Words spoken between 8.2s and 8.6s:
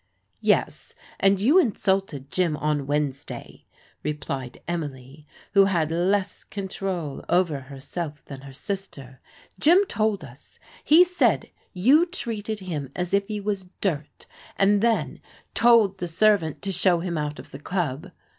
than her